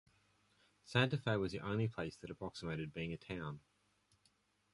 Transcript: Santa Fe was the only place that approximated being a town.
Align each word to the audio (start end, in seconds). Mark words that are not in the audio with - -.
Santa 0.83 1.15
Fe 1.15 1.35
was 1.37 1.51
the 1.51 1.59
only 1.59 1.87
place 1.87 2.17
that 2.17 2.31
approximated 2.31 2.91
being 2.91 3.13
a 3.13 3.17
town. 3.17 3.59